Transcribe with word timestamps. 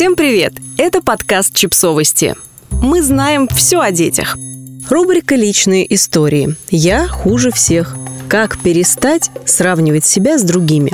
Всем 0.00 0.16
привет! 0.16 0.54
Это 0.78 1.02
подкаст 1.02 1.54
«Чипсовости». 1.54 2.34
Мы 2.70 3.02
знаем 3.02 3.46
все 3.48 3.80
о 3.80 3.90
детях. 3.90 4.34
Рубрика 4.88 5.34
«Личные 5.34 5.94
истории». 5.94 6.56
Я 6.70 7.06
хуже 7.06 7.50
всех. 7.50 7.94
Как 8.26 8.58
перестать 8.62 9.30
сравнивать 9.44 10.06
себя 10.06 10.38
с 10.38 10.42
другими? 10.42 10.92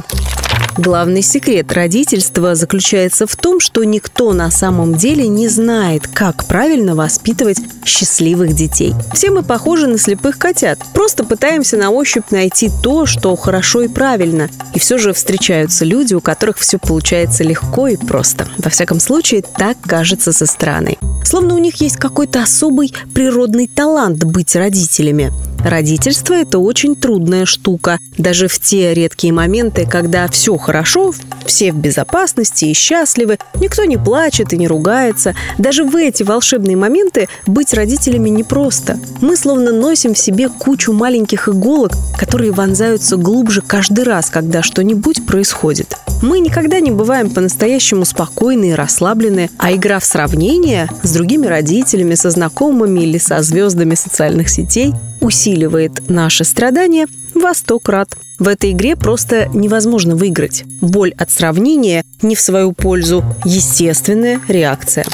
Главный 0.78 1.22
секрет 1.22 1.72
родительства 1.72 2.54
заключается 2.54 3.26
в 3.26 3.34
том, 3.34 3.60
что 3.60 3.82
никто 3.84 4.34
на 4.34 4.50
самом 4.50 4.94
деле 4.94 5.26
не 5.26 5.48
знает, 5.48 6.06
как 6.06 6.44
правильно 6.44 6.94
воспитывать 6.94 7.58
счастливых 7.84 8.54
детей. 8.54 8.94
Все 9.14 9.30
мы 9.30 9.42
похожи 9.42 9.86
на 9.86 9.98
слепых 9.98 10.36
котят. 10.38 10.78
Просто 10.92 11.24
пытаемся 11.24 11.78
на 11.78 11.90
ощупь 11.90 12.30
найти 12.30 12.70
то, 12.82 13.06
что 13.06 13.34
хорошо 13.36 13.82
и 13.82 13.88
правильно. 13.88 14.50
И 14.74 14.78
все 14.78 14.98
же 14.98 15.14
встречаются 15.14 15.86
люди, 15.86 16.12
у 16.12 16.20
которых 16.20 16.58
все 16.58 16.78
получается 16.78 17.42
легко 17.42 17.88
и 17.88 17.96
просто. 17.96 18.46
Во 18.58 18.68
всяком 18.68 19.00
случае, 19.00 19.42
так 19.42 19.78
кажется 19.80 20.32
со 20.32 20.44
стороны. 20.44 20.98
Словно 21.24 21.54
у 21.54 21.58
них 21.58 21.76
есть 21.80 21.96
какой-то 21.96 22.42
особый 22.42 22.92
природный 23.14 23.66
талант 23.66 24.24
быть 24.24 24.54
родителями. 24.54 25.32
Родительство– 25.64 26.34
это 26.34 26.58
очень 26.58 26.94
трудная 26.94 27.44
штука. 27.44 27.98
Даже 28.18 28.46
в 28.46 28.58
те 28.60 28.94
редкие 28.94 29.32
моменты, 29.32 29.86
когда 29.86 30.28
все 30.28 30.56
хорошо, 30.56 31.12
все 31.44 31.72
в 31.72 31.76
безопасности 31.76 32.66
и 32.66 32.74
счастливы, 32.74 33.38
никто 33.60 33.84
не 33.84 33.96
плачет 33.96 34.52
и 34.52 34.58
не 34.58 34.68
ругается. 34.68 35.34
Даже 35.58 35.84
в 35.84 35.96
эти 35.96 36.22
волшебные 36.22 36.76
моменты 36.76 37.28
быть 37.46 37.74
родителями 37.74 38.28
непросто. 38.28 38.98
Мы 39.20 39.36
словно 39.36 39.72
носим 39.72 40.14
в 40.14 40.18
себе 40.18 40.48
кучу 40.48 40.92
маленьких 40.92 41.48
иголок, 41.48 41.92
которые 42.16 42.52
вонзаются 42.52 43.16
глубже 43.16 43.60
каждый 43.60 44.04
раз, 44.04 44.30
когда 44.30 44.62
что-нибудь 44.62 45.26
происходит. 45.26 45.96
Мы 46.22 46.38
никогда 46.38 46.80
не 46.80 46.90
бываем 46.90 47.28
по-настоящему 47.28 48.04
спокойны 48.04 48.70
и 48.70 48.74
расслаблены, 48.74 49.50
а 49.58 49.72
игра 49.72 49.98
в 49.98 50.04
сравнение 50.04 50.88
с 51.02 51.12
другими 51.12 51.46
родителями, 51.46 52.14
со 52.14 52.30
знакомыми 52.30 53.00
или 53.00 53.18
со 53.18 53.42
звездами 53.42 53.94
социальных 53.94 54.48
сетей 54.48 54.94
усиливает 55.20 55.55
наши 56.08 56.44
страдания 56.44 57.06
во 57.34 57.54
сто 57.54 57.78
крат. 57.78 58.16
В 58.38 58.48
этой 58.48 58.72
игре 58.72 58.96
просто 58.96 59.48
невозможно 59.54 60.14
выиграть. 60.14 60.64
Боль 60.82 61.14
от 61.16 61.30
сравнения 61.30 62.04
не 62.20 62.34
в 62.34 62.40
свою 62.40 62.72
пользу– 62.72 63.24
естественная 63.44 64.40
реакция. 64.48 65.06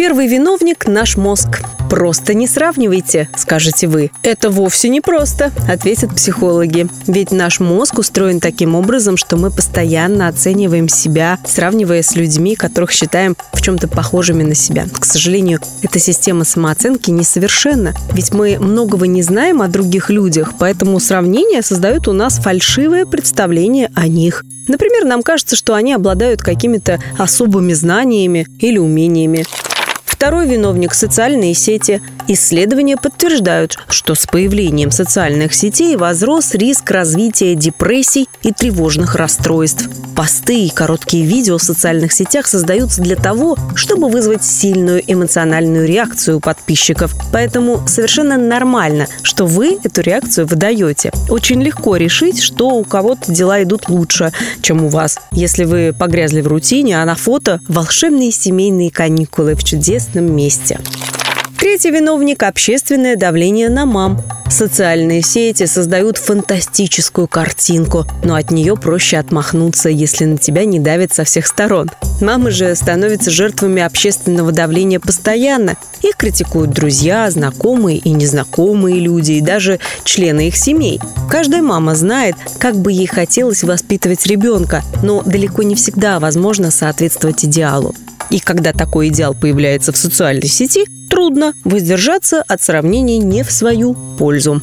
Первый 0.00 0.28
виновник– 0.28 0.86
наш 0.88 1.18
мозг. 1.18 1.60
Просто 1.90 2.32
не 2.32 2.46
сравнивайте, 2.46 3.28
скажете 3.36 3.86
вы. 3.86 4.10
Это 4.22 4.48
вовсе 4.48 4.88
не 4.88 5.02
просто, 5.02 5.52
ответят 5.68 6.16
психологи. 6.16 6.88
Ведь 7.06 7.32
наш 7.32 7.60
мозг 7.60 7.98
устроен 7.98 8.40
таким 8.40 8.74
образом, 8.76 9.18
что 9.18 9.36
мы 9.36 9.50
постоянно 9.50 10.28
оцениваем 10.28 10.88
себя, 10.88 11.38
сравнивая 11.44 12.02
с 12.02 12.16
людьми, 12.16 12.56
которых 12.56 12.92
считаем 12.92 13.36
в 13.52 13.60
чем-то 13.60 13.88
похожими 13.88 14.42
на 14.42 14.54
себя. 14.54 14.86
К 14.98 15.04
сожалению, 15.04 15.60
эта 15.82 15.98
система 15.98 16.44
самооценки 16.44 17.10
несовершенна. 17.10 17.92
Ведь 18.14 18.32
мы 18.32 18.56
многого 18.58 19.06
не 19.06 19.22
знаем 19.22 19.60
о 19.60 19.68
других 19.68 20.08
людях, 20.08 20.54
поэтому 20.58 20.98
сравнения 20.98 21.60
создают 21.60 22.08
у 22.08 22.14
нас 22.14 22.38
фальшивое 22.38 23.04
представление 23.04 23.90
о 23.94 24.08
них. 24.08 24.46
Например, 24.66 25.04
нам 25.04 25.22
кажется, 25.22 25.56
что 25.56 25.74
они 25.74 25.92
обладают 25.92 26.40
какими-то 26.40 27.00
особыми 27.18 27.74
знаниями 27.74 28.46
или 28.60 28.78
умениями. 28.78 29.44
Второй 30.20 30.46
виновник– 30.46 30.92
социальные 30.94 31.54
сети. 31.54 32.02
Исследования 32.28 32.98
подтверждают, 32.98 33.78
что 33.88 34.14
с 34.14 34.26
появлением 34.26 34.90
социальных 34.90 35.54
сетей 35.54 35.96
возрос 35.96 36.52
риск 36.52 36.90
развития 36.90 37.54
депрессий 37.54 38.28
и 38.42 38.52
тревожных 38.52 39.14
расстройств. 39.14 39.88
Посты 40.14 40.66
и 40.66 40.68
короткие 40.68 41.24
видео 41.24 41.56
в 41.56 41.62
социальных 41.62 42.12
сетях 42.12 42.46
создаются 42.46 43.00
для 43.00 43.16
того, 43.16 43.56
чтобы 43.74 44.10
вызвать 44.10 44.44
сильную 44.44 45.02
эмоциональную 45.06 45.88
реакцию 45.88 46.36
у 46.36 46.40
подписчиков. 46.40 47.14
Поэтому 47.32 47.80
совершенно 47.88 48.36
нормально, 48.36 49.06
что 49.22 49.46
вы 49.46 49.78
эту 49.82 50.02
реакцию 50.02 50.46
выдаете. 50.46 51.12
Очень 51.30 51.62
легко 51.62 51.96
решить, 51.96 52.42
что 52.42 52.68
у 52.68 52.84
кого-то 52.84 53.32
дела 53.32 53.62
идут 53.62 53.88
лучше, 53.88 54.32
чем 54.60 54.84
у 54.84 54.88
вас. 54.88 55.18
Если 55.32 55.64
вы 55.64 55.94
погрязли 55.98 56.42
в 56.42 56.46
рутине, 56.46 57.00
а 57.00 57.06
на 57.06 57.14
фото 57.14 57.60
волшебные 57.66 58.30
семейные 58.30 58.90
каникулы 58.90 59.54
в 59.54 59.64
чудесном 59.64 60.09
месте. 60.18 60.80
Третий 61.58 61.90
виновник– 61.90 62.42
общественное 62.44 63.16
давление 63.16 63.68
на 63.68 63.84
мам. 63.84 64.22
Социальные 64.50 65.22
сети 65.22 65.66
создают 65.66 66.16
фантастическую 66.16 67.28
картинку, 67.28 68.06
но 68.24 68.34
от 68.34 68.50
нее 68.50 68.76
проще 68.76 69.18
отмахнуться, 69.18 69.88
если 69.90 70.24
на 70.24 70.38
тебя 70.38 70.64
не 70.64 70.80
давят 70.80 71.12
со 71.12 71.22
всех 71.22 71.46
сторон. 71.46 71.90
Мамы 72.20 72.50
же 72.50 72.74
становятся 72.74 73.30
жертвами 73.30 73.82
общественного 73.82 74.52
давления 74.52 74.98
постоянно. 74.98 75.76
Их 76.02 76.16
критикуют 76.16 76.70
друзья, 76.70 77.30
знакомые 77.30 77.98
и 77.98 78.10
незнакомые 78.10 78.98
люди, 78.98 79.32
и 79.32 79.40
даже 79.40 79.78
члены 80.04 80.48
их 80.48 80.56
семей. 80.56 80.98
Каждая 81.30 81.62
мама 81.62 81.94
знает, 81.94 82.36
как 82.58 82.74
бы 82.76 82.90
ей 82.90 83.06
хотелось 83.06 83.62
воспитывать 83.62 84.26
ребенка, 84.26 84.82
но 85.02 85.22
далеко 85.22 85.62
не 85.62 85.74
всегда 85.74 86.18
возможно 86.18 86.70
соответствовать 86.70 87.44
идеалу. 87.44 87.94
И 88.30 88.38
когда 88.38 88.72
такой 88.72 89.08
идеал 89.08 89.34
появляется 89.34 89.92
в 89.92 89.96
социальной 89.96 90.48
сети, 90.48 90.86
трудно 91.08 91.52
воздержаться 91.64 92.42
от 92.46 92.62
сравнений 92.62 93.18
не 93.18 93.42
в 93.42 93.50
свою 93.50 93.94
пользу. 94.16 94.62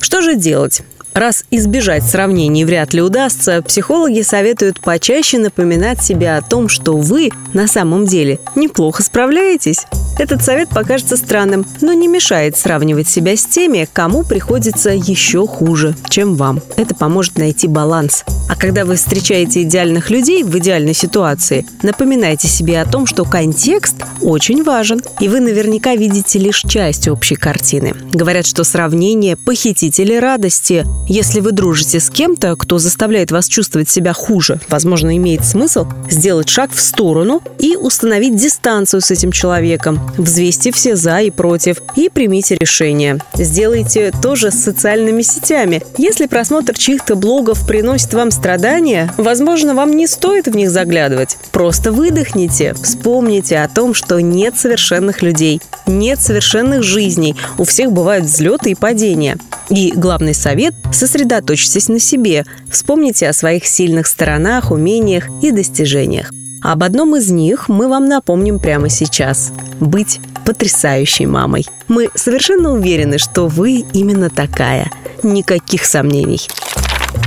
Что 0.00 0.22
же 0.22 0.36
делать? 0.36 0.82
Раз 1.18 1.44
избежать 1.50 2.04
сравнений 2.04 2.64
вряд 2.64 2.94
ли 2.94 3.02
удастся, 3.02 3.60
психологи 3.62 4.20
советуют 4.20 4.80
почаще 4.80 5.38
напоминать 5.38 6.00
себе 6.00 6.36
о 6.36 6.42
том, 6.42 6.68
что 6.68 6.96
вы 6.96 7.30
на 7.52 7.66
самом 7.66 8.06
деле 8.06 8.38
неплохо 8.54 9.02
справляетесь. 9.02 9.84
Этот 10.20 10.44
совет 10.44 10.68
покажется 10.68 11.16
странным, 11.16 11.64
но 11.80 11.92
не 11.92 12.06
мешает 12.06 12.56
сравнивать 12.56 13.08
себя 13.08 13.36
с 13.36 13.44
теми, 13.44 13.88
кому 13.92 14.22
приходится 14.24 14.90
еще 14.90 15.46
хуже, 15.46 15.96
чем 16.08 16.36
вам. 16.36 16.60
Это 16.76 16.94
поможет 16.94 17.38
найти 17.38 17.66
баланс. 17.66 18.24
А 18.48 18.56
когда 18.56 18.84
вы 18.84 18.96
встречаете 18.96 19.62
идеальных 19.62 20.10
людей 20.10 20.42
в 20.42 20.56
идеальной 20.58 20.94
ситуации, 20.94 21.66
напоминайте 21.82 22.48
себе 22.48 22.80
о 22.80 22.86
том, 22.86 23.06
что 23.06 23.24
контекст 23.24 23.96
очень 24.20 24.64
важен, 24.64 25.00
и 25.20 25.28
вы 25.28 25.40
наверняка 25.40 25.94
видите 25.94 26.38
лишь 26.38 26.62
часть 26.62 27.08
общей 27.08 27.36
картины. 27.36 27.94
Говорят, 28.12 28.46
что 28.46 28.64
сравнение– 28.64 29.36
похитители 29.44 30.14
радости. 30.14 30.84
Если 31.08 31.40
вы 31.40 31.52
дружите 31.52 32.00
с 32.00 32.10
кем-то, 32.10 32.54
кто 32.54 32.76
заставляет 32.76 33.30
вас 33.30 33.48
чувствовать 33.48 33.88
себя 33.88 34.12
хуже, 34.12 34.60
возможно, 34.68 35.16
имеет 35.16 35.42
смысл 35.42 35.86
сделать 36.10 36.50
шаг 36.50 36.70
в 36.70 36.80
сторону 36.80 37.42
и 37.58 37.76
установить 37.76 38.36
дистанцию 38.36 39.00
с 39.00 39.10
этим 39.10 39.32
человеком. 39.32 39.98
Взвесьте 40.18 40.70
все 40.70 40.96
«за» 40.96 41.20
и 41.20 41.30
«против» 41.30 41.78
и 41.96 42.10
примите 42.10 42.56
решение. 42.56 43.20
Сделайте 43.34 44.12
то 44.22 44.36
же 44.36 44.50
с 44.50 44.62
социальными 44.62 45.22
сетями. 45.22 45.82
Если 45.96 46.26
просмотр 46.26 46.76
чьих-то 46.76 47.16
блогов 47.16 47.66
приносит 47.66 48.12
вам 48.12 48.30
страдания, 48.30 49.10
возможно, 49.16 49.74
вам 49.74 49.96
не 49.96 50.06
стоит 50.06 50.46
в 50.46 50.54
них 50.54 50.70
заглядывать. 50.70 51.38
Просто 51.52 51.90
выдохните, 51.90 52.74
вспомните 52.74 53.60
о 53.60 53.68
том, 53.68 53.94
что 53.94 54.20
нет 54.20 54.58
совершенных 54.58 55.22
людей, 55.22 55.62
нет 55.86 56.20
совершенных 56.20 56.82
жизней, 56.82 57.34
у 57.56 57.64
всех 57.64 57.92
бывают 57.92 58.26
взлеты 58.26 58.72
и 58.72 58.74
падения. 58.74 59.38
И 59.70 59.92
главный 59.92 60.34
совет– 60.34 60.74
сосредоточьтесь 60.92 61.88
на 61.88 61.98
себе, 61.98 62.44
вспомните 62.70 63.28
о 63.28 63.32
своих 63.32 63.66
сильных 63.66 64.06
сторонах, 64.06 64.70
умениях 64.70 65.24
и 65.42 65.50
достижениях. 65.50 66.32
Об 66.62 66.82
одном 66.82 67.14
из 67.16 67.30
них 67.30 67.68
мы 67.68 67.88
вам 67.88 68.08
напомним 68.08 68.58
прямо 68.58 68.88
сейчас. 68.88 69.52
Быть 69.78 70.20
потрясающей 70.44 71.26
мамой. 71.26 71.66
Мы 71.86 72.10
совершенно 72.14 72.72
уверены, 72.72 73.18
что 73.18 73.46
вы 73.46 73.84
именно 73.92 74.30
такая. 74.30 74.90
Никаких 75.22 75.84
сомнений. 75.84 76.48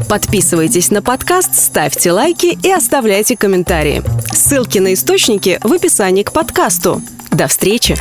Подписывайтесь 0.09 0.91
на 0.91 1.01
подкаст, 1.01 1.56
ставьте 1.56 2.12
лайки 2.12 2.57
и 2.62 2.72
оставляйте 2.72 3.38
комментарии. 3.38 4.03
Ссылки 4.34 4.80
на 4.80 4.94
источники 4.94 5.60
в 5.63 5.71
описании 5.71 6.24
к 6.24 6.33
подкасту. 6.33 7.01
До 7.31 7.48
встречи! 7.48 7.95